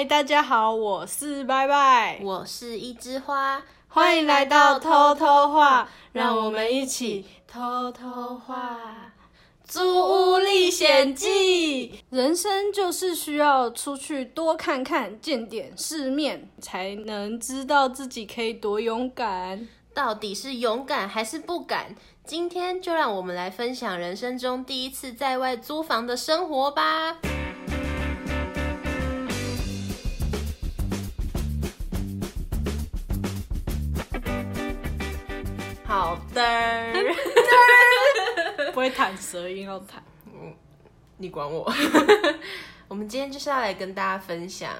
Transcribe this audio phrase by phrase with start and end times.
[0.00, 8.78] 嗨，大家好，我是拜拜，我是一枝花，欢迎来到偷偷话，让我们一起偷偷话。
[9.62, 19.68] 租屋历险记，人生就是需要出去多看看，见点世面，才能知道自己可以多勇敢。
[19.92, 21.94] 到底是勇敢还是不敢？
[22.24, 27.18] 今天就让我们来分享人生中第一次在外租房的生活吧。
[36.00, 36.42] 好的，
[38.72, 40.50] 不会弹舌音要弹，嗯
[41.18, 41.70] 你管我。
[42.88, 44.72] 我们今天就是要来跟大家分享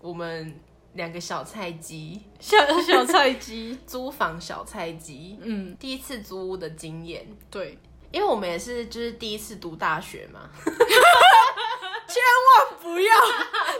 [0.00, 0.58] 我们
[0.94, 2.22] 两个小菜鸡。
[2.40, 3.78] 小小菜鸡。
[3.86, 7.28] 租房小菜鸡，嗯，第一次租屋的经验。
[7.50, 7.78] 对，
[8.10, 13.14] 因为我们也是就是第一次读大学嘛，千万不要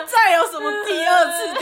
[0.06, 1.03] 再有什么第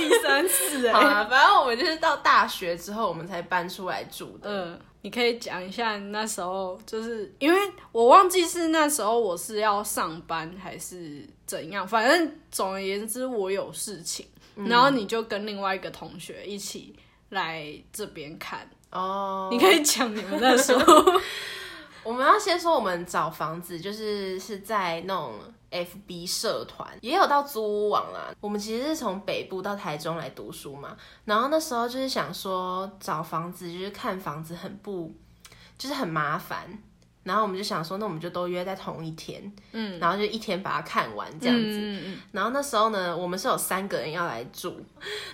[0.09, 4.51] 第三次哎、好啦，反正我们就是到大学之后我们才搬出来住的。
[4.51, 7.61] 嗯，你可以讲一下那时候，就是因为
[7.93, 14.27] 我忘记是那时候我是要上班还是怎样，反正总而言之我有事情，
[14.67, 16.95] 然后你就跟另外一个同学一起
[17.31, 21.05] 来这边看，哦，你可以讲你们那时候，
[22.05, 25.35] 我们要先说我们找房子，就是是在那种
[25.73, 28.35] FB 社团，也有到租屋网啦。
[28.41, 35.15] 我们其实是从北部到台中来读书嘛，然后那时候就是想说找房子，就是看房子很不，
[35.79, 36.79] 就是很麻烦。
[37.25, 39.41] 然后我们就想说，那我们就都约在同一天，
[39.73, 41.63] 嗯，然后就一天把它看完这样子。
[41.63, 44.81] 嗯嗯然后那时候呢，我们是有三个人要来住。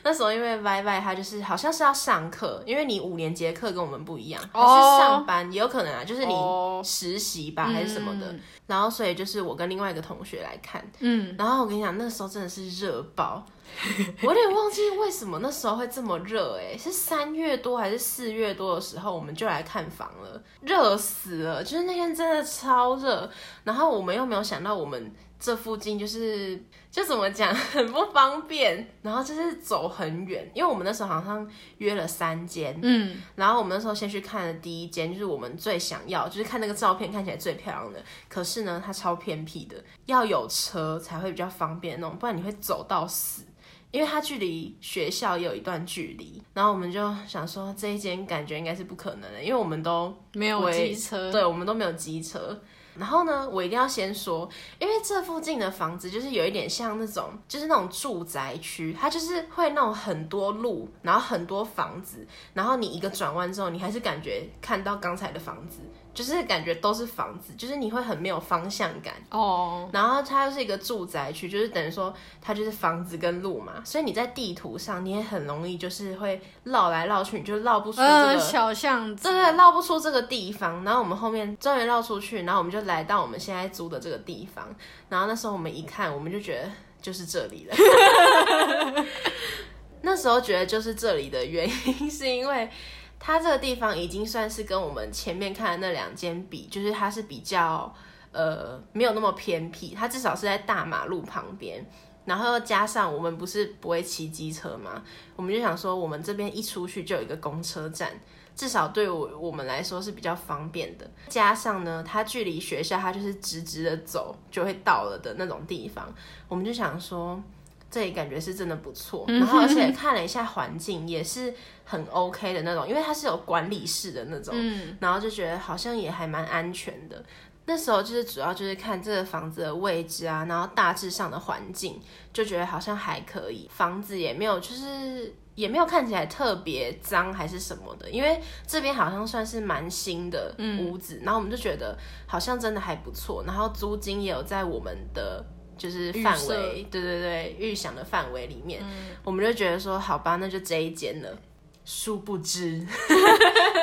[0.02, 8.34] 那时候因为 Y Y 他就是好像是要上课，因为你五年级的课跟我们不一样，还是上班也有可能啊，就是你哦实习吧、还是什么的。
[8.66, 13.44] 然后所以就是我跟另外一个同学来看，嗯，然后我跟你讲，那时候真的是热爆。
[14.22, 23.30] 我有点忘记为什么那时候会这么热，哎，是三月多还是四月多的时候，我们就来看房了，热死了，就是那天真的超热，
[23.64, 38.02] 然后我们又没有想到我们这附近就是就怎么讲 很不方便，然后就是走很远，因为我们那时候好像约了三间，嗯，然后我们那时候先去看了第一间，就是我们最想要，就是看那个照片看起来最漂亮的。
[38.28, 39.76] 可是呢，它超偏僻的，
[40.06, 43.44] 要有车才会比较方便那种，不然你会走到死。
[43.90, 52.60] 因为它距离学校也有一段距离，然后我们就想说这一间感觉应该是不可能的，因为我们都没有机车，对，我们都没有机车。
[52.98, 54.48] 然后呢，我一定要先说，
[54.80, 65.78] 因为这附近的房子就是有一点像那种，就是那种住宅区，它就是会那种很多路，然后很多房子，然后你一个转弯之后，你还是感觉看到刚才的房子，
[66.14, 69.14] 就是感觉都是房子，就是你会很没有方向感。
[69.30, 78.08] 哦，然后它又是一个住宅区，就是等于说它就是房子跟路嘛，所以你在地图上你也很容易就是会绕来绕去，你就绕不出这个。
[78.08, 84.66] 呃，小巷子，对对，绕不出这个地方，然后我们后面终于绕出去，然后我们就来到我们现在租的这个地方，
[85.08, 86.70] 然后那时候我们一看，我们就觉得
[87.00, 87.76] 就是这里了。
[90.02, 92.70] 那时候觉得就是这里的原因， 是因为
[93.18, 97.94] 它这个地方已经算是跟我们前面看的那两间比，就是它是比较
[98.32, 101.84] 呃没有那么偏僻，它至少是在大马路旁边。
[102.24, 105.02] 然后又加上我们不是不会骑机车嘛，
[105.34, 108.12] 我们就想说，我们这边一出去就有一个公车站，
[108.54, 111.10] 至少对我我们来说是比较方便的。
[111.28, 116.06] 加上呢，它距离学校它就是直直的走就会到了的那种地方，
[116.48, 117.42] 我们就想说，
[117.90, 119.24] 这里感觉是真的不错。
[119.28, 121.52] 然后而且看了一下环境，也是
[121.84, 127.24] 很 OK 的那种，因为它是有管理室的那种，嗯，然后就觉得好像也还蛮安全的。
[127.66, 132.00] 那时候就是主要就是看这个房子的位置啊，然后大致上的环境，
[132.32, 133.68] 就觉得好像还可以。
[133.70, 141.94] 房子也没有就是也没有看起来特别脏还是什么的，因为这边好像算是蛮新的屋子，然后我们就觉得
[142.26, 145.44] 好像真的还不错，然后租金也有在我们的
[145.78, 148.82] 就是范围，对对对，预想的范围里面，
[149.24, 151.38] 我们就觉得说好吧，那就这一间了。
[151.84, 152.84] 殊不知，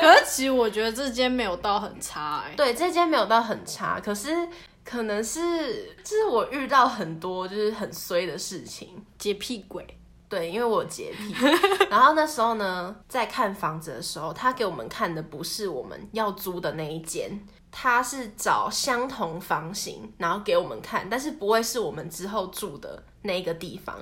[0.00, 4.48] 可是其实我觉得这间没有到很差哎、对这间没有到很差，可是
[4.84, 9.84] 可能是就是我遇到很多就是很衰的事情，洁癖鬼，
[10.28, 11.34] 对，因为我有洁癖。
[11.90, 17.28] 然后那时候呢，在看房子的时候，他给我们看的不是我们要租的那一间，
[17.78, 23.94] 他是找相同房型，然后给我们看，但是不会是我们之后住的那一个地方。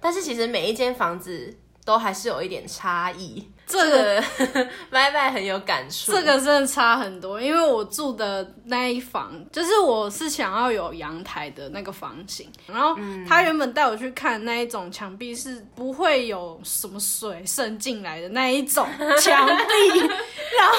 [0.00, 1.56] 但是其实每一间房子。
[1.82, 3.42] 都还是有一点差异。
[3.66, 4.22] 这个
[4.52, 6.12] 个 拜拜很有感触。
[6.12, 12.94] 这个真的差很多，因为我住的那一房，就是我是想要有阳台的那个房型，然后
[13.26, 18.86] 他原本带我去看那一种墙壁是不会有什么水渗进来的那一种
[19.18, 20.76] 墙壁， 然后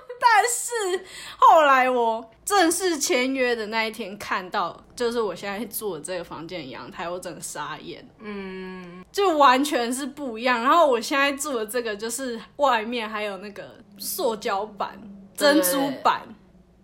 [0.49, 1.05] 是
[1.37, 8.07] 后来我正式签约的那一天看到，就是我现在住的这个房间的阳台，我整个傻眼。
[8.19, 10.61] 嗯，就完全是不一样。
[10.61, 14.99] 然后我现在住的这个就是外面还有那个塑胶板、
[15.35, 16.21] 珍珠板，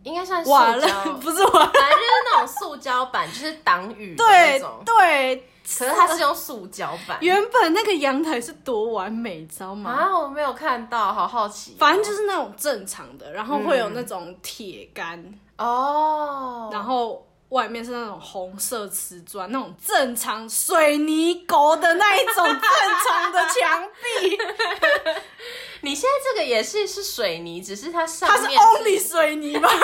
[0.03, 4.81] 应该算塑瓦胶，了，不是瓦，反正就是那种塑胶板，就是挡雨的那对种。
[4.85, 5.49] 对。
[5.79, 7.17] 可是它是用塑胶板。
[7.21, 9.91] 原本那个阳台是多完美，你知道吗？
[9.91, 22.59] 啊，我没有看到，好好奇哦、反正就是那种正常的，然后会有那种铁杆，哦，然后外面是那种红色瓷砖，那种正常水泥狗的那一种正
[23.07, 23.83] 常的墙
[24.21, 24.37] 壁，
[25.81, 29.69] 你现在这个也是是水泥，只是它上它是面 only 水泥吧？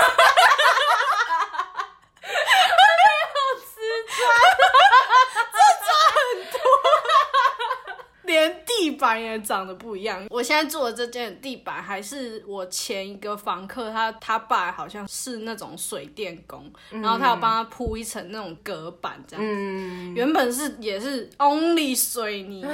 [8.23, 10.25] 连地板也长得不一样。
[10.29, 19.45] 我现在住的这间地板还是我前一个房客他他爸好像是那种水电工，然后他有帮他铺一层那种隔板这样。
[19.45, 22.65] 嗯，原本是也是 only 水泥，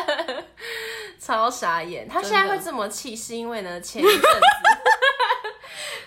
[1.18, 2.08] 超傻眼。
[2.08, 4.26] 他现在会这么气，是因为呢前一阵子，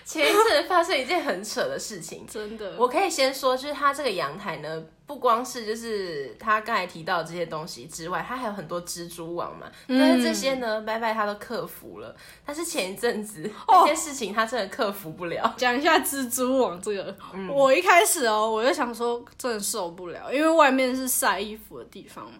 [0.04, 2.26] 前一阵发生一件很扯的事情。
[2.30, 2.76] 真的。
[2.78, 9.66] 我可以先说，就是它这个阳台呢，不光是就是他刚才提到的这些东西之外，它还有很多蜘蛛网嘛。
[9.88, 12.14] 但是这些呢，拜拜他都克服了。
[12.44, 15.52] 但是前一阵子哦这些事情他真的克服不了。
[15.56, 17.16] 讲一下蜘蛛网这个，
[17.50, 22.30] 我一开始哦，我就想说真的受不了，因为外面是晒衣服的地方，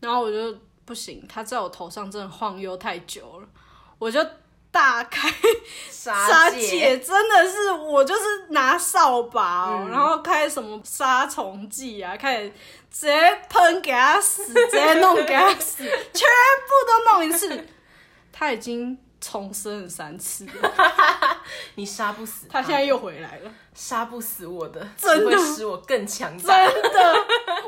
[0.00, 3.48] 然后我就不行，它在我头上真的晃悠太久了，
[3.98, 4.20] 我就
[4.74, 5.32] 大开
[5.88, 9.90] 杀杀姐，戒，真的是我就是拿扫把哦，嗯。
[9.92, 12.52] 然后开什么杀虫剂啊，开始
[12.90, 16.26] 直接喷给他死，直接弄给他死，全
[16.66, 17.68] 部都弄一次，
[18.32, 20.72] 他已经重生了三次了，
[21.76, 23.50] 你杀不死他现在又回来了。
[23.74, 26.66] 杀不死我的，真的只会使我更强大。
[26.66, 27.14] 真的，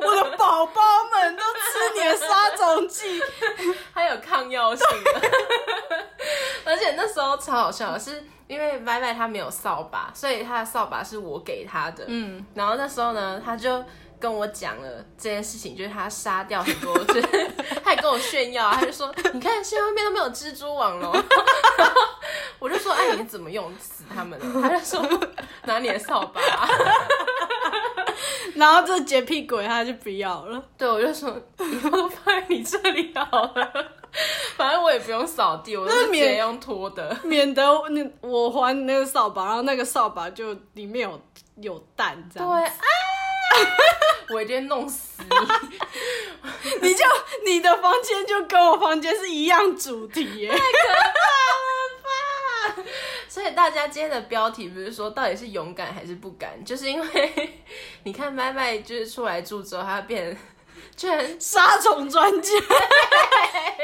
[0.01, 0.81] 我的宝宝
[1.13, 3.21] 们都吃你的杀虫剂。
[3.93, 5.21] 还有抗药性的，
[6.65, 12.05] 而且那时候超好笑的是，因为歪歪他没有扫把，所以他的扫把是我给他的。
[12.07, 13.85] 嗯，然后那时候呢，他就
[14.19, 17.23] 跟我讲了这件事情，就是他杀掉很多， 就是
[17.83, 21.13] 他还跟我炫耀啊，他就说：“你看，现在外面都没有蜘蛛网了。
[22.59, 25.03] ”我就说：“哎，你怎么用死他们的？”他就说
[25.65, 26.69] ：“拿你的扫把啊、
[28.57, 30.63] 然后这洁癖鬼他就不要了。
[30.79, 33.73] 对，我就说以后都放在你这里好了，
[34.57, 37.15] 反正我也不用扫地，我是直接用拖的。
[37.23, 41.21] 免得那我还你那个扫把，然后那个扫把就里面有
[41.57, 42.49] 有蛋这样。
[42.49, 42.73] 对啊，
[44.35, 45.29] 我一定弄死你！
[46.89, 47.05] 你就
[47.45, 50.49] 你的房间就跟我房间是一样主题耶。
[50.49, 50.69] 太可怕
[52.75, 52.83] 了吧
[53.29, 57.63] 所以大家今天的标题不是说到底是勇敢还是不敢，就是因为
[58.05, 60.37] 你看麦麦就是出来住之后，他变
[60.97, 62.51] 居然杀虫专家，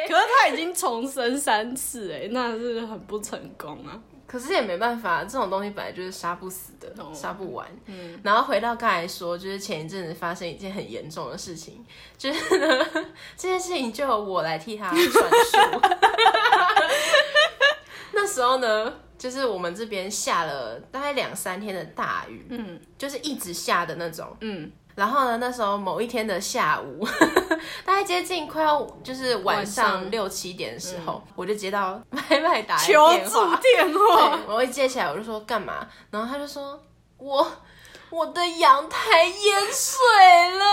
[0.08, 4.00] 可是他已经重生三次哎，那是很不成功啊。
[4.32, 7.12] 可是也没办法，这种东西本来就是杀不死的，哦。
[7.12, 7.68] 杀不完。
[7.84, 11.84] 嗯，然后回到刚才说，就是前一阵子发生一件很严重的事情，
[12.16, 12.82] 就是呢，
[13.36, 15.80] 这件事情就由我来替他转述。
[18.14, 27.06] 那时候呢，就是我们这边下了大概两三天的大雨，嗯，就是一直下的那种，嗯，然后呢，那时候某一天的下午，
[27.84, 29.92] 大概接近快要就是晚晚上。
[29.92, 33.56] 上六七点的时候，我就接到麦麦打来求电话。
[33.56, 36.78] 助电话，我一接起来我就说干嘛，然后他就说
[37.18, 37.46] 我
[38.12, 40.64] 我的阳台淹水了，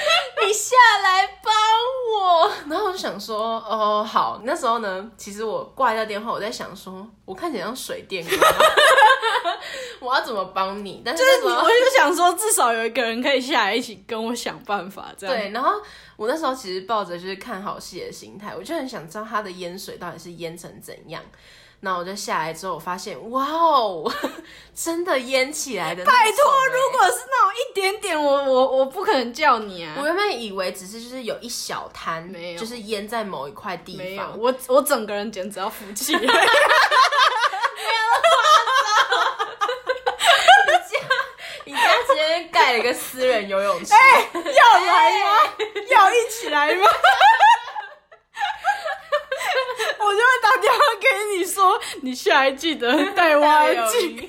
[0.42, 1.52] 你下来帮
[2.14, 2.50] 我。
[2.70, 8.38] 然后我就想说哦好，那时候呢，其实我挂掉电话，我在想说我看起来像水电工，
[10.08, 11.02] 我要怎么帮你？
[11.04, 15.36] 但是我就想说，至少有一个人可以下来一起跟我想办法，这样。
[15.36, 15.72] 对，然后
[16.16, 21.22] 我那时候其实抱着就是看好戏的心态，我就很想知道他的淹水到底是淹成怎样。
[21.80, 24.10] 那我就下来之后，我发现哇哦，
[24.74, 26.06] 真的淹起来的欸。
[26.06, 30.04] 拜托，如果是那种一点点，我我我不可能叫你啊我。
[30.04, 34.38] 原本以为只是就是有一小滩，没有就是淹在某一块地没有，方。
[34.38, 36.20] 我我整个人简直要服气了。
[41.64, 45.52] 你家直接盖了一个私人游泳池，要来吗？
[45.90, 46.88] 要一起来吗？
[50.06, 53.42] 我就会打电话给你说，你下一季得带泳
[53.90, 54.28] 镜，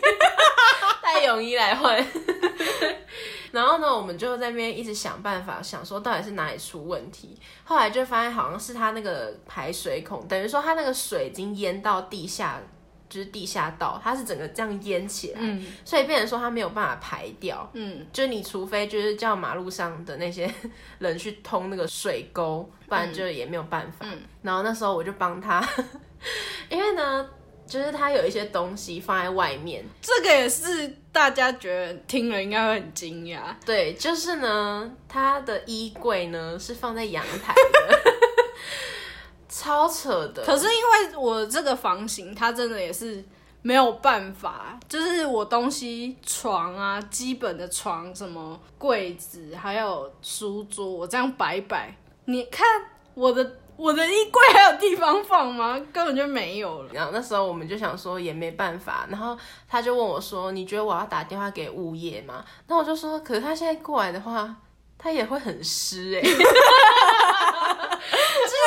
[1.03, 2.03] 带泳衣来换。
[3.51, 7.39] 然后呢，我们就在那边一直想办法，想说到底是哪里出问题。
[7.63, 12.63] 后来就发现好像是他那个排水孔，等于说他那个水已经淹到地下了。
[13.09, 17.69] 就是地下道，它是整个这样淹起来，嗯所以变成说它没有办法排掉。
[17.73, 20.51] 嗯，就是你除非就是叫马路上的那些
[20.99, 24.05] 人去通那个水沟，不然就也没有办法。
[24.05, 25.61] 嗯然后那时候我就帮他，
[26.69, 27.29] 因为呢，
[27.65, 33.39] 就是他有一些东西放在外面，这个也是大家觉得听了应该会很惊讶。
[33.65, 38.11] 对，就是呢，他的衣柜呢是放在阳台的，
[39.49, 40.43] 超扯的。
[40.43, 43.23] 可是因为我这个房型，它真的也是
[43.61, 52.65] 没有办法，就是我东西床啊，基本的床什么柜子，还有书桌，我这样摆摆，你看
[53.13, 55.79] 我的我的衣柜还有地方放吗？
[55.91, 56.89] 根本就没有了。
[56.93, 59.37] 然后那时候我们就想说也没办法，然后
[59.67, 64.55] 他就问我说：“你觉得我要打电话给物业吗？”那我就说：“可是他现在过来的话，
[65.07, 66.43] 他也会很湿哎、欸， 就是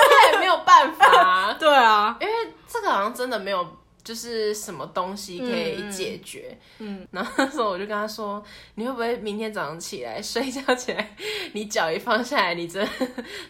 [0.09, 2.33] 他也没有办法、啊， 对啊，因为
[2.67, 6.59] 这个好像真的没有就是什么东西可以解决。
[6.79, 8.43] 嗯， 然后那时候我就跟他说
[8.77, 11.15] ：“你会不会明天早上起来睡觉起来，
[11.53, 12.89] 你脚一放下来，你整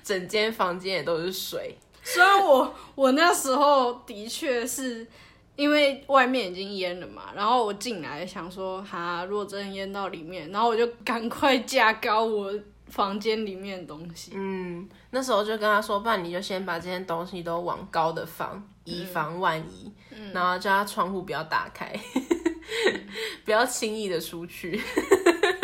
[0.02, 5.06] 整间房间也都是水？”虽然我我那时候的确是
[5.54, 12.52] 因为外面已经淹了嘛，然后我进来想说，哈，如果真的淹到里面，然后我就赶快架高我
[12.90, 14.32] 房间里面的东西。
[14.34, 19.92] 嗯，那时候就跟他说，不然你就先把这些东西都往高的放，以防万一。
[20.34, 21.90] 然后叫他窗户不要打开，
[23.44, 24.80] 不要轻易的出去。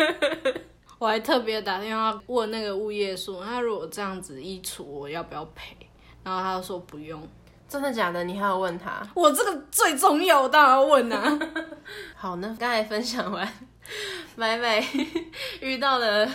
[0.97, 5.77] 我还特别打电话问那个物业说，那如果这样子衣橱我要不要赔？
[6.23, 7.21] 然后他就说不用。
[7.69, 8.23] 真的假的？
[8.23, 9.05] 你还要问他？
[9.13, 11.39] 我这个最重要，我当然要问啊。
[12.15, 13.47] 好，那刚才分享完，
[14.35, 14.83] 买买
[15.61, 16.27] 遇到了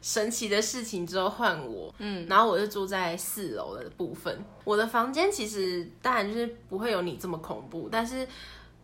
[0.00, 4.44] 神奇的事情之后换我，嗯，然后我就住在四楼的部分。
[4.64, 8.26] 我的房间其实当然就是不会有你这么恐怖，但是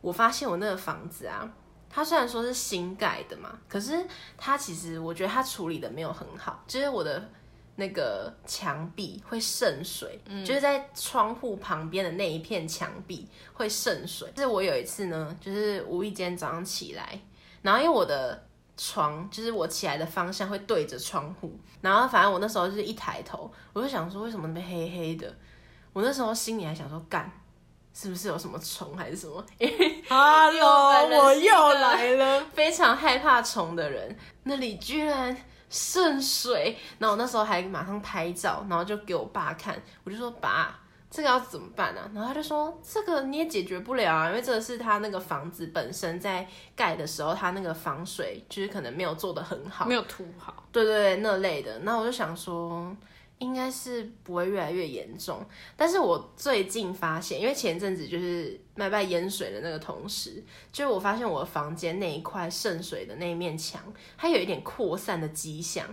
[0.00, 1.50] 我发现我那个房子啊，
[1.88, 4.04] 它虽然说是新盖的嘛，可是
[4.36, 7.28] 它其实我觉得它处理的没有很好，就是我的。
[7.76, 14.30] 那个墙壁会渗水，就是在窗户旁边的那一片墙壁会渗水。
[14.32, 17.20] 就是我有一次呢，就是无意间早上起来，
[17.62, 25.34] 然后因为我的床就是我起来的方向会对着窗户，然后反正我那时候就是一抬头，我就想说为什么那边黑黑的？
[25.92, 27.30] 我那时候心里还想说干。
[27.96, 29.40] 是不是有什么虫还是什么？
[30.08, 32.44] Hello，我又来了。
[32.52, 35.36] 非常害怕虫的人，那里居然
[35.70, 40.76] 渗水，然后我那时候还马上拍照，然后就给我爸看，我就说爸，
[41.14, 42.10] 这个要怎么办啊？
[42.12, 46.44] 然后他就说这个你也解决不了啊，因为这个是他那个房子本身在
[46.74, 51.78] 盖的时候，他那个防水就是可能没有做的很好，没有涂好，对对对，那类的。
[51.84, 52.92] 那我就想说，
[53.38, 55.40] 应该是不会越来越严重。
[55.76, 60.42] 但是我最近发现，因为前阵子就是麦麦淹水的那个同时，
[60.72, 63.80] 就我发现我的房间那一块渗水的那一面墙，
[64.18, 65.86] 它有一点扩散的迹象。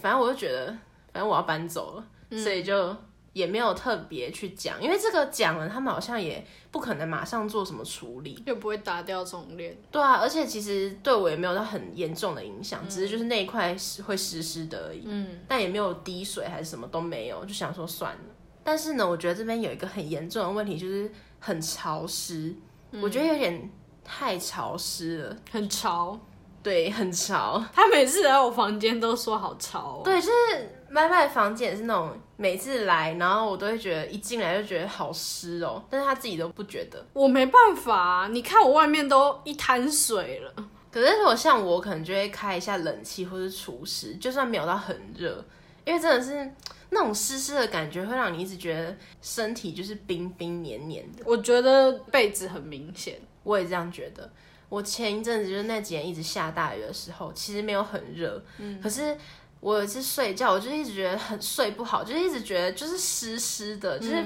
[0.00, 0.66] 反正我就觉得，
[1.12, 2.94] 反正我要搬走了，所以就
[3.38, 8.42] 也没有特别去讲，因为这个讲了，他们好像也不可能马上做什么处理。
[8.44, 9.76] 又不会打掉重练。
[9.92, 18.20] 对啊，而且其实对我也没有到很严重的影响，只是就是那一块是会湿湿的而已，嗯，但也没有滴水还是什么都没有，就想说算了。
[18.64, 22.52] 但是呢，我觉得这边有一个很严重的问题，就是很潮湿，
[23.00, 23.70] 我觉得有点
[24.02, 26.18] 太潮湿了，很潮。
[26.60, 27.64] 对，很潮。
[27.72, 37.04] 他每次来我房间都说好潮、哦，对，就是麦麦的房间也是那种每次来，然后我都会觉得一进来就觉得好湿哦，但是他自己都不觉得。
[37.12, 40.54] 我没办法、啊，你看我外面都一滩水了。
[40.90, 45.44] 可是如果像我，可能就会开一下冷气或是除湿，就算没有到很热，
[45.84, 46.50] 因为真的是
[46.90, 51.22] 那种湿湿的感觉，会让你一直觉得身体就是冰冰黏黏的。
[51.26, 54.28] 我觉得被子很明显，我也这样觉得。
[54.70, 59.16] 我前一阵子就是那几天一直下大雨的时候，其实没有很热，嗯，可是
[59.60, 64.24] 我有一次睡觉，我就一直觉得很睡不好，就是一直觉得就是湿湿的，就是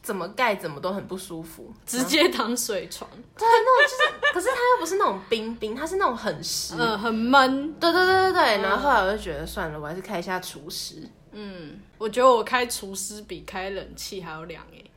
[0.00, 7.72] 怎么盖怎么都很不舒服，直接躺水床，对，那种就是可是它又不是那种冰冰，它是那种很湿，嗯、很闷。
[7.74, 8.62] 对对对对对。
[8.62, 11.02] 然后后来我就觉得算了，我还是开一下除湿。
[11.32, 14.90] 嗯，我觉得我开除湿比开冷气还要凉诶、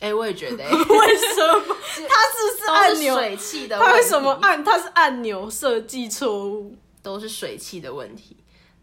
[0.00, 1.76] 哎、我也觉得、欸， 为什么？
[2.08, 3.14] 它是不是按钮？
[3.16, 4.62] 水汽的它为什么按？
[4.62, 6.76] 它是按钮设计错误。
[7.02, 8.34] 都是水汽的问题。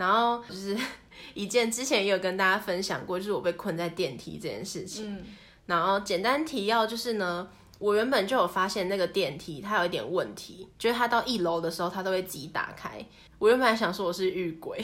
[0.02, 0.76] 然后就是
[1.36, 5.16] 一件之前也有跟大家分享过，就是我被困在电梯这件事情。
[5.16, 5.24] 嗯
[5.68, 13.06] 然后简单提要就是呢，我原本就有发现那个电梯它有一点问题，就是它到一楼的时候它都会自己打开。
[13.38, 14.84] 我原本还想说我是遇鬼，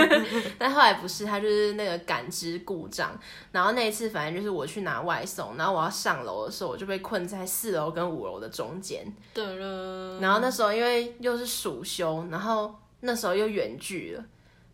[0.58, 3.18] 但后来不是，它就是那个感知故障。
[3.50, 9.04] 然后那一次反正就是我去拿外送，然后我要上楼的时候，我就被困在四楼跟五楼的中间。
[9.34, 14.24] 对了，然后那时候因为又是暑休，然后那时候又远距了，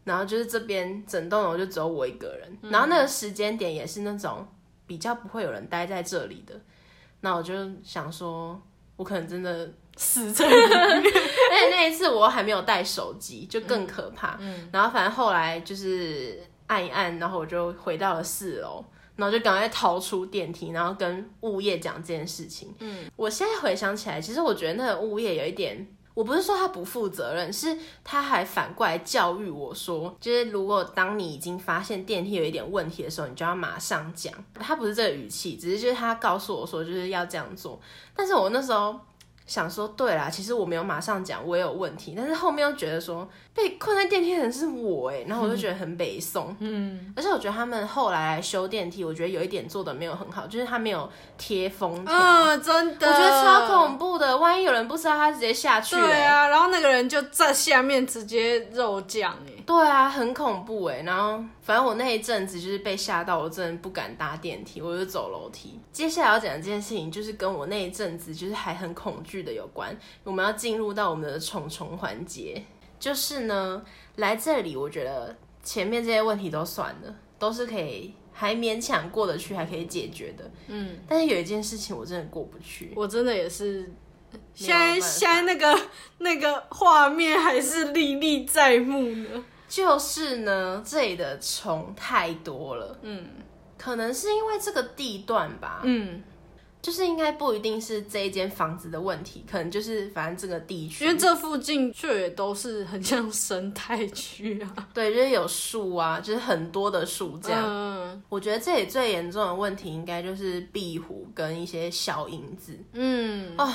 [0.04, 4.46] 然后就是这边整栋楼就只有我一个人，然后那个时间点也是那种
[4.86, 6.54] 比较不会有人待在这里的。
[7.20, 8.60] 那我就想说，
[8.96, 10.68] 我可能真的死在里面。
[10.76, 14.38] 而且那一次我还没有带手机，就更可怕。
[14.70, 18.84] 然后反正后来就是按一按，然后我就回到了四楼，
[19.16, 22.74] 然后就赶快逃出电梯，然后跟物业讲这件事情。
[22.80, 25.86] 嗯，我现在回想起来，其实我觉得那个物业有一点。
[26.14, 34.32] 我不是说他不负责任，是他还反过来教育我说，就是如果当你已经发现电梯有一点问题的时候，你就要马上讲。
[34.54, 37.80] 他不是这个语气，只是就是他告诉我说就是要这样做。
[38.14, 38.98] 但是我那时候
[39.46, 42.14] 想说，对啦，其实我没有马上讲，我也有问题。
[42.16, 46.54] 但是后面又觉得说，被困在电梯的人是我哎，然后我就觉得很北宋。
[46.58, 51.08] 嗯，而且我觉得他们后来来修电梯，我觉得有一点做的没有很好，就是他没有
[51.38, 52.12] 贴封条。
[52.12, 54.36] 嗯，真的，我觉得超恐怖的。
[54.36, 55.94] 万一有人不知道，他直接下去。
[55.94, 59.62] 对啊，然后那个人就在下面直接肉酱哎。
[59.64, 61.02] 对啊，很恐怖哎。
[61.02, 65.78] 然后反正我那一阵子就是被吓到，我真的不敢搭电梯，我就走楼梯。
[65.92, 69.96] 接下来要讲的这件事情，就是跟我那一阵子就是还很恐惧的有关。
[70.24, 72.62] 我们要进入到我们的虫虫环节，
[72.98, 73.84] 就是呢，
[74.16, 80.50] 来这里，我觉得前面这些问题都算了，都是可以还勉强过得去，还可以解决的。
[80.68, 83.92] 嗯，但是有一件事情我真的过不去，我真的也是。
[84.52, 85.80] 现在现在那个
[86.18, 89.44] 那个画面还是历历在目呢。
[89.68, 93.26] 就是呢，这里的虫太多了，嗯，
[93.78, 96.22] 可能是因为这个地段吧，嗯，
[96.84, 107.64] 就是应该不一定是这一间房子的问题，可能就是反正这个地区，因为这附近却也都是很像生态区啊，对，就是有树啊，就是很多的树这样。
[107.66, 113.72] 嗯，我觉得这里最严重的问题应该就是壁虎跟一些小蝇子，嗯，哦，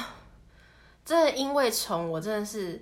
[1.04, 2.80] 这因为虫，我真的是。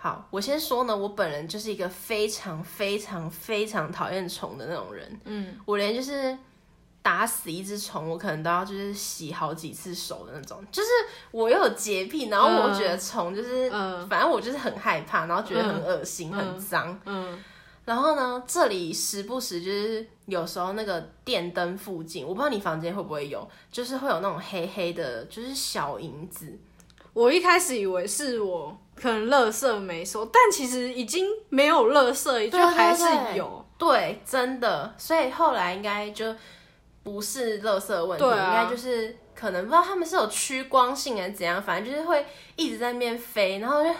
[0.00, 5.20] 好，我先说呢，我本人就是一个非常非常非常讨厌虫的那种人。
[5.24, 6.38] 嗯，我连就是
[7.02, 10.62] 打死一只虫，我可能都要就是洗好几次手的那种。
[10.70, 10.88] 就是
[11.30, 13.70] 我又有洁癖，然后我觉得虫就是，
[14.08, 16.98] 反正我就是很害怕，然后觉得很恶心、很脏。
[17.06, 17.42] 嗯，
[17.84, 26.58] 然后呢，这里时不时就是有时候那个电灯附近，我不知道你房间会不会有，就是会有那种黑黑的，就是小影子。
[27.14, 28.76] 我一开始以为是我。
[29.00, 33.04] 可能垃圾没收，但其实已经没有垃圾，就还是
[33.36, 33.64] 有。
[33.78, 34.92] 对，真的。
[34.98, 36.34] 所以后来应该就
[37.08, 43.58] 不是垃圾问题，应该就是可能不知道他们是有趋光性还是怎样，反正就是会一直在那边飞。
[43.60, 43.90] 然后就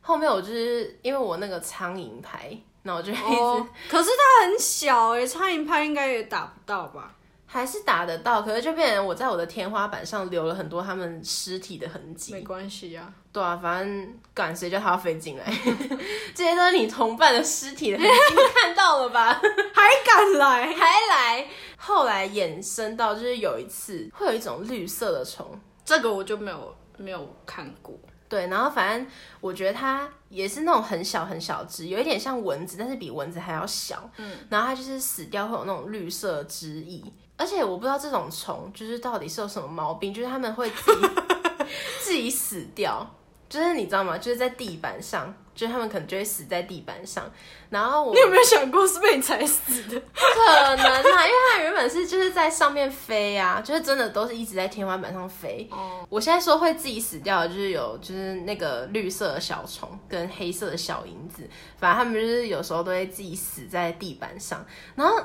[0.00, 3.64] 后面我就是因为我那个苍蝇拍，那我就一直。
[3.90, 7.14] 可是它很小哎，苍蝇拍应该也打不到吧？
[7.44, 12.32] 还是打得到，可是就变成我在我的天花板上留了很多他们尸体的痕迹。
[12.32, 15.44] 没关系啊，对啊，反正赶谁叫他要飞进来，
[16.34, 19.38] 这些都是你同伴的尸体的痕迹，看到了吧？
[19.74, 21.46] 还敢来，还来。
[21.84, 25.44] 后来衍生到就是有一次会有一种绿色的虫，
[25.84, 27.98] 这个我就没有没有看过。
[28.28, 29.06] 对，然后反正
[29.40, 34.08] 我觉得它也是那种很小很小只，有一点像蚊子，但是比蚊子还要小。
[34.16, 37.02] 嗯，然后它就是死掉会有那种绿色汁液。
[37.36, 41.08] 而且我不知道这种虫就是到底是有什么毛病，就是他们会自己
[42.00, 43.04] 自己死掉，
[43.48, 44.16] 就是你知道吗？
[44.16, 47.30] 就是在地板上，就是他们可能就会死在地板上。
[47.70, 49.98] 然后我你有没有想过是被你踩死的？
[50.00, 55.68] 不可能啊，因为它原本是就是在上面飞啊， 就是真的都是一直在天花板上飞。
[55.70, 65.22] 哦，我现在说会自己死掉的，就是有就是那个绿色的小虫跟黑色的小蝇子，反正他们就是有时候都会自己死在地板上，然后。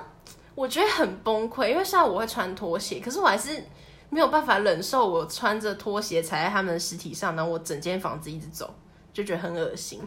[0.57, 3.63] 我觉得很崩溃，因为虽然我会穿拖鞋，可是我还是
[4.09, 8.73] 没有办法忍受我穿着拖鞋踩在他们的尸体上，然后我整间房子一直走，
[9.17, 9.99] 就觉得很恶心。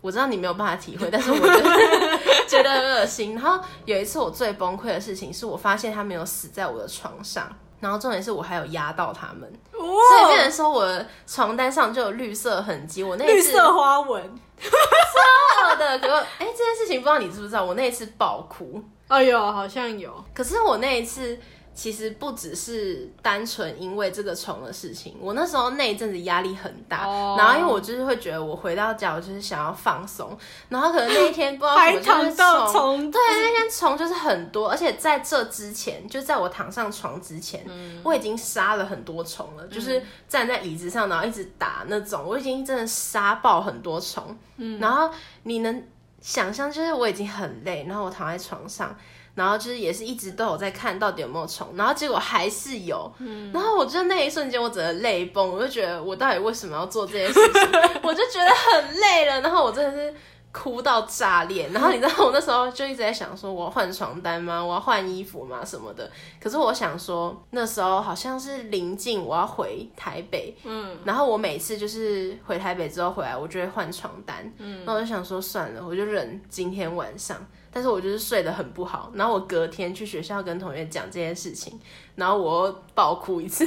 [0.00, 2.18] 我知道你没有办法体会，但是我觉得
[2.48, 3.34] 觉得很恶心。
[3.34, 13.02] 然后有一次我最崩溃的事情是我发现他没有死在我的床上，然后重点是我还有压到他们，所以变成说我的床单上就有绿色痕迹。
[13.02, 14.22] 我那绿色花纹，
[14.58, 15.98] 超恶的。
[15.98, 17.62] 可哎，这件事情不知道你知不知道？
[17.62, 18.82] 我那一次爆哭。
[19.08, 20.24] 哎呦，好像有。
[20.32, 21.38] 可是我那一次
[21.78, 30.36] 其实不只是单纯因为这个虫的事情，我那时候那一阵子压力很大，哦然后因为我就是会觉得我回到家我就是想要放松，
[30.68, 44.36] 然后可能那一天不知道还怎么就是虫虫，对，那天虫就是很多，而且在这之前，就在我躺上床之前，嗯我已经杀了很多虫了，就是站在椅子上，然后一直打那种，我已经真的杀爆很多虫。
[44.56, 45.08] 嗯，然后
[45.44, 45.86] 你能
[46.20, 48.96] 想象，就是我已经很累，然后我躺在床上，
[49.38, 57.62] 然后就是也是一直都有在看到底有没有虫，然后结果还是有，嗯，然后我就那一瞬间我整个泪崩，我就觉得我到底为什么要做这件事情，
[58.02, 60.14] 我就觉得很累了，然后我真的是。
[60.50, 64.64] 哭到炸裂，然后你知道我那时候就一直在想说，我要换床单吗？
[64.64, 65.62] 我要换衣服吗？
[65.62, 66.10] 什么的。
[66.42, 77.36] 可是我想说，那时候好像是临近我要回台北，嗯，然后我每次就是回台北之后回来，我就会换床单，嗯，那我就想说算了，我就忍今天晚上。
[77.78, 81.78] 但是我就是睡得很不好，然后我隔天去学校跟同学讲这件事情，
[82.16, 83.64] 然后我又爆哭一次。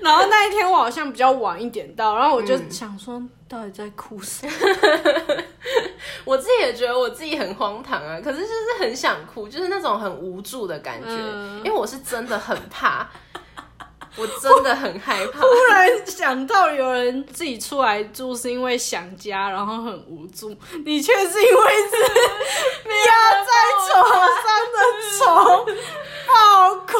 [0.00, 4.52] 然后那一天我好像比较晚一点到，然后我就嗯想说，到底在哭什么？
[6.24, 13.06] 我自己也觉得我自己很荒唐啊，可是就是很想哭，就是那种很无助的感觉，嗯因为我是真的很怕，
[14.16, 15.40] 我真的很害怕。
[15.40, 21.96] 突然想到有人自己出来住是因为想家，然后很无助，你却是因为是
[23.06, 23.50] 压在
[23.86, 24.02] 床
[24.44, 24.78] 上的
[25.18, 25.76] 虫
[26.26, 26.92] 爆哭。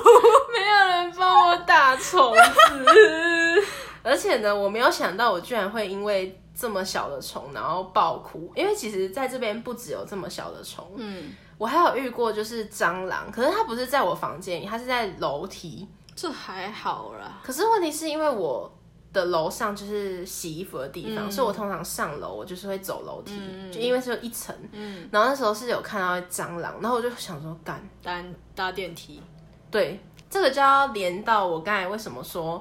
[0.53, 3.65] 没有人帮我打虫子，
[4.03, 15.87] 而且呢，我没有想到我居然会因为这么小的虫然后爆哭，因为其实在这边不只有这么小的虫，嗯，我还有遇过就是蟑螂，可是它不是在我房间里，它是在楼梯。
[16.21, 17.41] 这还好啦。
[17.45, 18.69] 可是问题是因为我
[19.13, 21.31] 的楼上就是洗衣服的地方，嗯。
[21.31, 24.53] 所以我通常上楼我就是会走楼梯，嗯就因为只有一层。
[24.73, 28.21] 嗯，然后那时候是有看到蟑螂，然后我就想说干，搭
[28.57, 29.23] 搭电梯，
[29.71, 32.61] 对，这个就要连到我刚才为什么说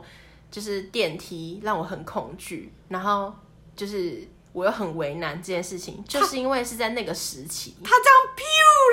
[0.52, 3.34] 就是电梯让我很恐惧，然后
[3.76, 7.76] 就是我又很为难这件事情，就是因为是在那个时期。
[7.84, 8.42] 他这样噗，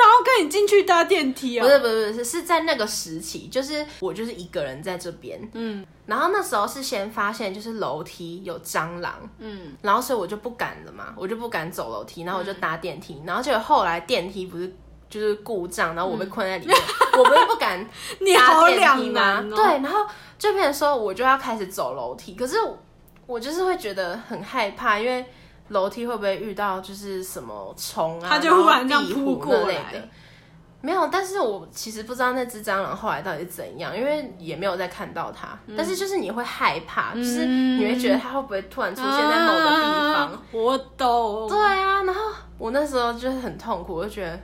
[0.03, 5.87] 然后跟你进去搭电梯啊、不是不是不是，是在那个时期，就是我就是一个人在这边，嗯。
[6.05, 14.71] 然后那时候是先发现就是楼梯有蟑螂，嗯，然后所以我就不敢了嘛，我就不敢走楼梯，然后我就搭电梯，然后结果后来电梯不是
[15.09, 16.77] 就是故障，然后我被困在里面，
[17.17, 17.81] 我不是不敢
[18.21, 19.41] 你搭电梯吗？
[19.57, 20.05] 对，然后
[20.39, 22.79] 这边的时候我就要开始走楼梯，可是我
[23.27, 25.25] 我就是会觉得很害怕，因为
[25.69, 30.09] 楼梯会不会遇到就是什么虫啊，它就忽然这样扑过来的。
[30.81, 35.59] 没有，但是我其实不知道那只蟑螂后来到底是怎样，因为也没有再看到它。
[35.67, 40.15] 嗯但是就是你会害怕，就是你会觉得它会不会突然出现在某个地方。
[40.29, 41.49] 啊我懂。
[41.49, 42.21] 对啊，然后
[42.59, 44.39] 我那时候就是很痛苦，我就觉得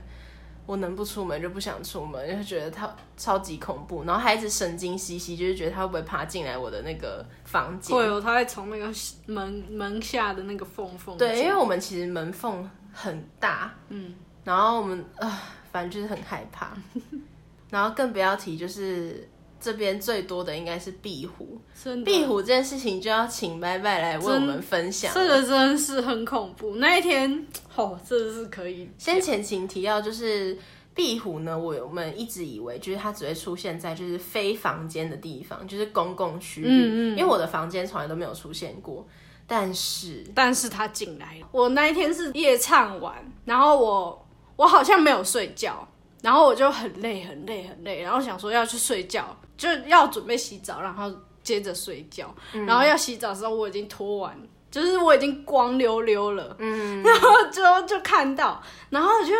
[0.71, 7.93] 我能不出门就不想出门，就觉得它超级恐怖，然后还一直神经兮兮，就是觉得它会不会爬进来我的那个房间。
[7.93, 8.89] 会哦，他会从那个
[9.25, 11.17] 门门下的那个缝缝。
[11.17, 16.71] 对，因为我们其实门缝很大，嗯，然后我们啊、反正就是很害怕，
[17.69, 19.27] 然后更不要提就是
[19.61, 21.61] 这边最多的应该是壁虎，
[22.03, 25.15] 壁虎这件事情就要请拜拜来为我们分享了。
[25.15, 26.77] 这个真的是很恐怖。
[26.77, 27.45] 那一天，
[27.75, 30.57] 哦，真的是可以先前情提要就是
[30.95, 39.07] 壁虎呢，我我们一直以为就是它只会出现在就是非房间的地方，就是公共区域，嗯嗯因为我的房间从来都没有出现过。
[39.47, 41.47] 但是但是他进来了。
[41.51, 45.85] 我那一天是夜唱完，然后我我好像没有睡觉，
[46.21, 51.11] 然后我就很累很累很累，然后想说要去睡觉，就要准备洗澡，然后
[51.43, 52.33] 接着睡觉。
[52.67, 59.33] 然后要洗澡的时候，我已经脱完，就是我已经光溜溜了，嗯，然后就就看到，然后我就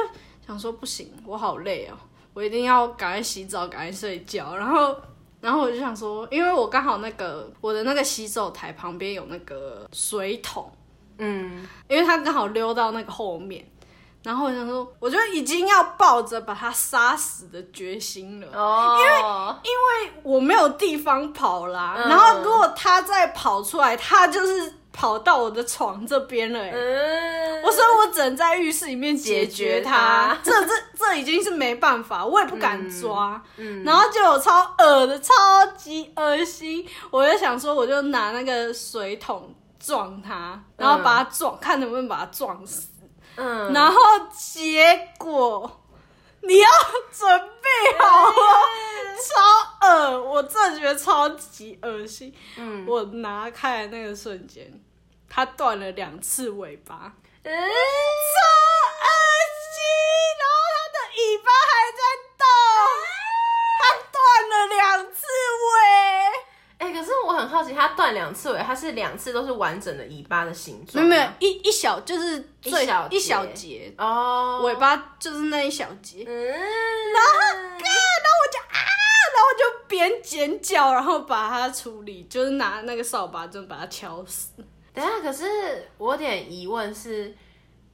[0.45, 1.97] 想说不行，我好累哦，
[2.33, 4.95] 我一定要赶快洗澡，赶快睡觉，然后。
[5.41, 10.71] 然后我就想说，因为我刚好那个我的那个洗手台旁边有那个水桶，
[11.17, 13.65] 嗯，因为他刚好溜到那个后面，
[14.23, 19.11] 然后我想说，我就已经要抱着把他杀死的决心了，哦，因为
[19.63, 21.95] 因为我没有地方跑啦。
[21.97, 22.07] 嗯。
[22.07, 35.33] 然后如果他再跑出来，他就是跑到我的床这边了、欸，嗯，我所以我只能在浴室里面解决他，解这这这已经是没办法，我也不敢抓，嗯然后就有超恶的，超
[35.75, 42.89] 级恶心，我就想说，我就拿那个水桶撞他，然后把他撞，看能不能把他撞死。
[43.37, 44.00] 嗯，然后
[51.81, 52.33] 恶心！
[52.57, 54.71] 嗯，我拿开那个瞬间，
[55.29, 56.95] 它断了两次尾巴，
[57.43, 57.55] 超恶
[59.71, 59.79] 心！
[60.39, 62.01] 然后它的尾巴还在
[62.37, 62.43] 动，
[63.79, 64.17] 它断
[64.49, 64.79] 了两
[65.13, 65.21] 次
[65.65, 65.69] 尾。
[66.79, 71.05] 哎，可是我很好奇，它断两次尾，它是两次都是完整的尾巴的形状？
[71.05, 76.23] 没有，一一小就是最小一小节哦，尾巴就是那一小节。
[76.27, 77.70] 嗯，然后。
[80.01, 84.51] 边剪脚，然后把它处理，就是拿那个扫把就把它敲死。
[84.93, 87.33] 等下，可是我有点疑问是，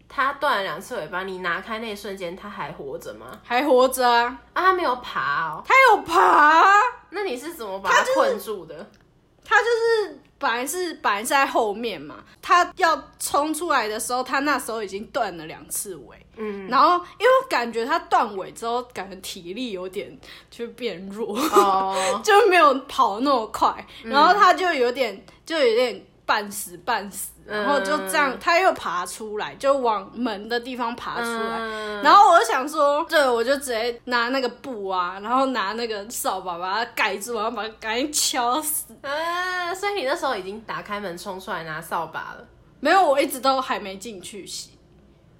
[0.07, 3.39] 它断了两次尾巴，你拿开那一瞬间，它还活着吗？
[3.43, 5.63] 还活着啊，啊，它没有爬哦。
[5.65, 6.73] 它有爬啊，
[7.11, 8.89] 那你是怎么把它困住的？
[9.43, 20.17] 它就是本来是本来是在后面嘛，它要冲出来的时候，它那时候已经断了两次尾，嗯，然后因为我感觉他断尾之后，感觉体力有点
[20.49, 31.57] 就变弱，哦， 就没有跑那么快，然后他就有点就有点半死半死，然后就这样，他又爬出来，就往门的地方爬出来。
[31.59, 38.95] 嗯然后我就想说，对，我就直接拿那个布啊，然后拿那个扫把把它盖住，然后把它赶紧敲死。
[39.01, 42.47] 啊，所以你那时候已经打开门冲出来拿扫把了。
[42.79, 44.76] 没有，我一直都还没进去洗。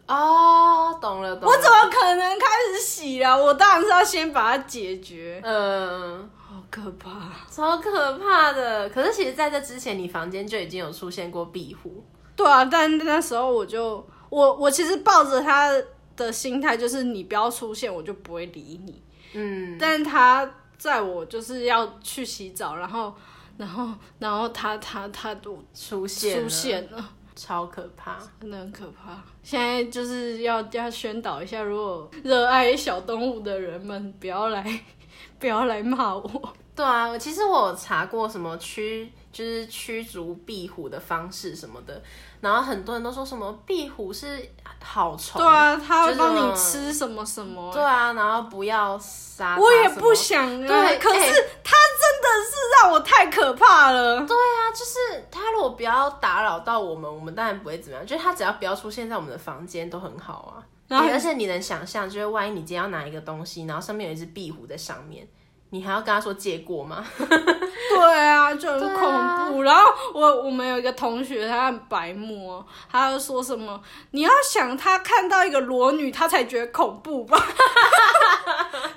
[0.08, 1.48] 哦，懂了，懂了。
[1.48, 3.36] 我怎么可能开始洗啊？
[3.36, 5.42] 我当然是要先把它解决。
[5.44, 7.10] 嗯，好可怕！
[7.52, 8.90] 超可怕的。
[8.90, 12.04] 可是其实在这之前，你房间就已经有出现过壁虎。
[12.36, 15.70] 对啊，但那时候我就我我其实抱着他
[16.16, 19.04] 的心态，就是你不要出现，我就不会理你。
[19.34, 23.14] 嗯，但他在我就是要去洗澡，然后
[23.58, 23.90] 然后
[24.20, 27.10] 然后他他他都出现出，现了。
[27.38, 28.18] 超可怕。
[28.42, 29.24] 真的很可怕。
[29.44, 34.82] 现在就是要要宣导一下，如果热爱小动物的人们，不要来
[35.40, 36.54] 不要来骂我。
[36.78, 42.00] 对啊，其实我有查过什么驱，就是驱逐壁虎的方式什么的，
[42.40, 44.48] 然后很多人都说什么壁虎是
[44.84, 47.74] 好虫，对啊，它会就是帮你吃什么什么。
[47.74, 51.20] 对啊，然后不要杀我也不想啊，对可是
[51.64, 54.18] 它真的是让我太可怕了。
[54.28, 58.06] 对啊，就是它如果不要打扰到我们，我们当然不会怎么样。
[58.06, 60.64] 就是它只要不要出现在我们的房间都很好啊。
[60.88, 65.28] 然后欸而且你能想象，就是万一你今天要拿一个东西，然后上面有一只壁虎在上面，
[65.72, 67.06] 你还要跟他说借过吗？
[67.18, 69.64] 对啊，就很对恐啊怖。
[69.64, 77.38] 然后我我们有一个同学，他很白目哦，他就说什么你要想他看到一个裸女，他才觉得恐怖吧？
[77.38, 77.44] 什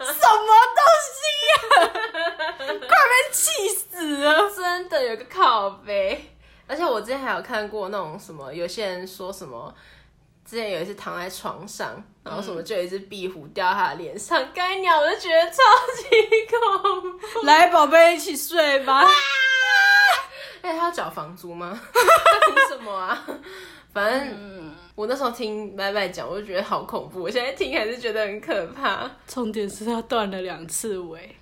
[0.06, 1.90] 么东西呀、
[2.66, 4.50] 快被气死了！
[4.50, 6.34] 真的有个靠背。
[6.66, 9.72] 而且我之前还有看过那种什么，有些人说什么，
[10.50, 15.62] 之前有一次躺在床上，然后什么就有一只壁虎掉他的脸上，该鸟我就觉得超
[15.94, 16.02] 级
[16.50, 17.46] 恐怖。
[17.46, 19.04] 来，宝贝，一起睡吧。
[20.60, 21.70] 哎、他要缴房租吗？
[21.92, 23.24] 凭什么啊？
[23.94, 27.22] 反正、我那时候听麦麦讲，我就觉得好恐怖。
[27.22, 29.08] 我现在听还是觉得很可怕。
[29.28, 31.36] 重点是他断了两次尾，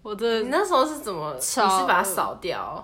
[0.00, 1.34] 我真的，你那时候是怎么？
[1.34, 2.82] 你是把它扫掉？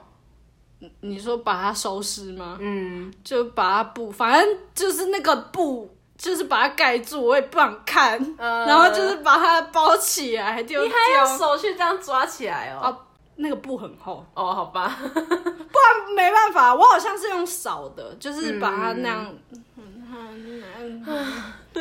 [1.00, 2.56] 你说把它收拾吗？
[2.60, 8.18] 嗯，就把它布，反正就是那个布，就是把它盖住，我也不想看。
[8.38, 11.38] 呃然后就是把它包起来，丢你还用。
[11.38, 12.80] 手去这样抓起来哦。
[12.80, 12.98] 啊，
[13.36, 14.96] 那个布很厚，哦，好吧。
[15.04, 19.34] 不然没办法，我好像是用扫的，就是把它那样。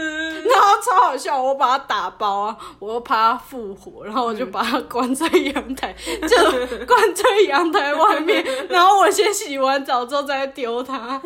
[0.02, 11.22] 然后超好笑，我把它打包啊，我又怕它复活，然后我就把它关在阳台，就关在阳台外面，然后我先洗完澡之后再丢它，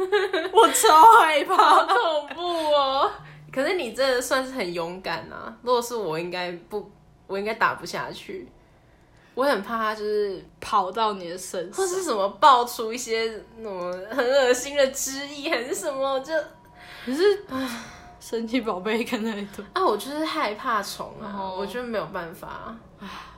[0.51, 1.93] 我超害怕好怕。
[1.93, 3.10] 恐怖哦！
[3.53, 5.51] 可是你真的算是很勇敢啊！
[5.63, 6.91] 如果是我，应该不，
[7.25, 8.47] 我应该打不下去。
[9.34, 16.34] 我很怕它就是，跑到你的身上，或是什么爆出一些那种很恶心的汁液，还是什么，我就
[17.06, 17.43] 可是
[18.19, 22.75] 神奇宝贝看太多，啊，我就是害怕虫啊，哦我就没有办法。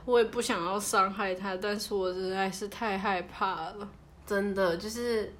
[0.06, 3.88] 我也不想要伤害它，但是我实在是太害怕了。
[4.26, 5.32] 真的就是，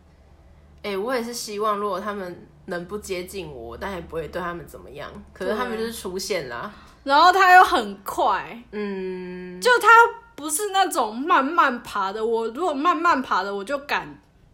[0.83, 5.11] 哎、我也是希望，如果他们能不接近我，但也不会对他们怎么样。
[5.33, 6.71] 可是他们就是出现啦，
[7.03, 9.89] 然后它又很快，嗯，就它
[10.35, 12.25] 不是那种慢慢爬的。
[12.25, 14.07] 我如果慢慢爬的，我就敢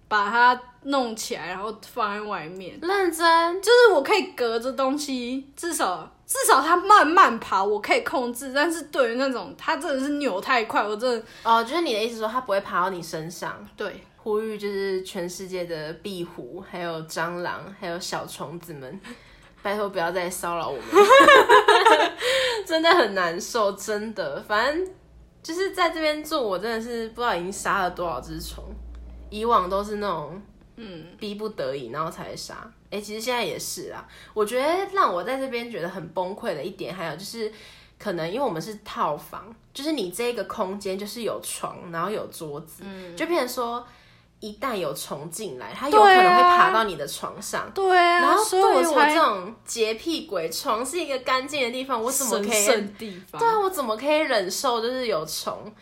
[0.07, 2.79] 把它弄起来，然后放在外面。
[2.81, 8.53] 认真，就是我可以隔着东西，至少至少它慢慢爬，我可以控制。
[8.55, 13.55] 但是对于那种它真的是扭太快，我真的哦，就是你的意思说，它不会爬到你身上。
[13.77, 19.01] 对呼吁就是全世界的壁虎、还有蟑螂、还有小虫子们，
[19.63, 20.85] 拜托不要再骚扰我们，
[22.67, 24.43] 真的很难受，真的。
[24.49, 24.89] 反正
[25.43, 28.65] 就是在这边住，我真的是不知道已经杀了多少只虫。
[29.31, 30.41] 以往都是那种
[30.77, 34.07] 嗯逼不得已然后才杀，哎、其实现在也是啊。
[34.33, 37.53] 我觉得让我在这边觉得很崩溃的一点，还有就是
[37.99, 42.83] 可能因为我们是套房，就是你这个空间就是有床，然后有桌子，
[43.17, 43.87] 就变成说。
[44.39, 47.71] 一旦有虫进来，它有可能会爬到你的床上。
[47.75, 52.53] 对啊，然后对于我才这种洁癖鬼，床是一个干净的地方，我怎么可以？
[52.53, 53.39] 神圣地方。
[53.41, 55.73] 对啊，我怎么可以忍受就是有虫？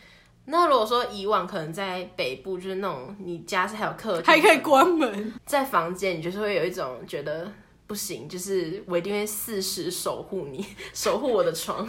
[0.46, 7.50] 那如果说以往可能在北部，就是那种你家是还有客厅，还可以关门，在房间，你就是会有一种觉得
[7.86, 11.88] 不行，就是我一定会四时守护你， 守护我的床。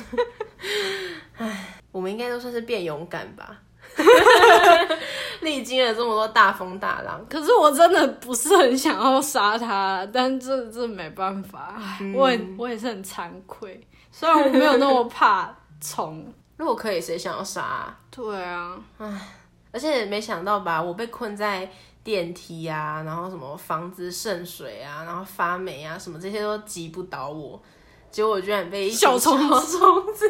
[1.38, 3.62] 唉，我们应该都算是变勇敢吧。
[5.42, 13.80] 历经了这么多大风大浪，可是我真的不是很想要杀他，但这这没办法，嗯我也我也是很惭愧。
[14.12, 16.26] 虽然我没有那么怕虫，
[16.58, 17.62] 如果可以，谁想要杀？
[17.62, 19.32] 啊、对啊，唉
[19.72, 21.70] 而且没想到吧，我被困在
[22.02, 27.62] 电梯啊，然后什么房子渗水啊，然后发霉啊，什么这些都击不倒我，
[28.10, 30.26] 结果我居然被小虫虫子。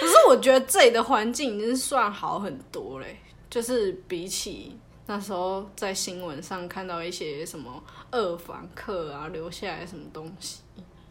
[0.00, 3.18] 可是我觉得这里的环境已经算好很多嘞，
[3.50, 10.62] 就是比起那时候在新闻上看到一些什么二房客啊留下来什么东西，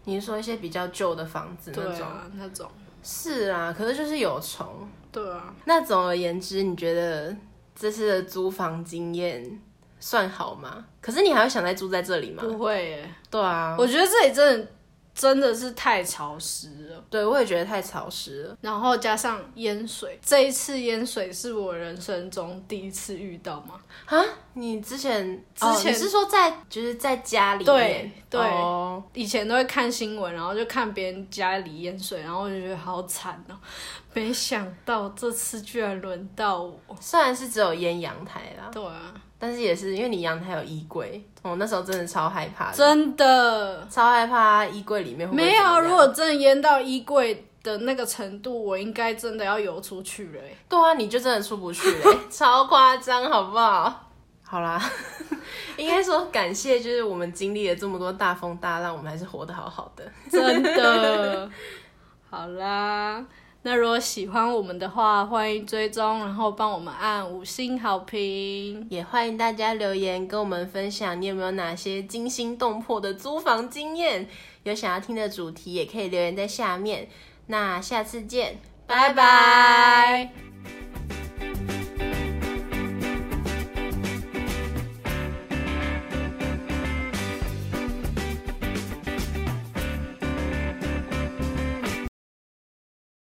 [0.06, 2.08] 你是说一些比较旧的房子那种？
[2.34, 2.72] 那种，
[3.08, 4.68] 是啊，可是就是有虫。
[5.12, 7.34] 对啊，那总而言之，你觉得
[7.76, 9.62] 这次的租房经验
[10.00, 10.86] 算好吗？
[11.00, 12.42] 可是你还会想再住在这里吗？
[12.44, 14.68] 不会耶，对啊，我觉得这里真的
[15.16, 17.04] 真的是太潮湿了。
[17.10, 18.58] 对我也觉得太潮湿了。
[18.60, 23.80] 然后加上淹水，这一次淹水是我人生中第一次遇到吗？
[24.06, 24.22] 啊，
[24.54, 33.56] 你之前之前是说在就是在家里面对对哦以前都会看新闻，然后就看别人家里淹水，然后我就觉得好惨哦。
[34.14, 36.80] 没想到这次居然轮到我。
[37.00, 45.64] 虽然是只有淹阳台啦，对啊，但是也是因为你阳台有衣柜，我那时候真的超害怕的，真的超害怕衣柜里面会不会没有。
[45.64, 50.58] 么样如果真的淹到衣柜的那个程度，我应该真的要游出去了欸。
[50.70, 54.02] 对啊，你就真的出不去了， 超夸张，好不好？
[54.48, 54.80] 好啦，
[55.76, 60.04] 应该说感谢，就是我们经历了这么多大风大浪，我们还是活得好好的。
[60.32, 61.50] 真的。
[62.30, 63.26] 好啦，
[63.68, 68.86] 那如果喜欢我们的话，欢迎追踪，然后帮我们按五星好评。
[68.92, 74.30] 也欢迎大家留言跟我们分享，你有没有哪些惊心动魄的租房经验？
[74.62, 77.08] 有想要听的主题，也可以留言在下面。
[77.48, 79.16] 那下次见，拜拜。
[79.16, 80.32] 拜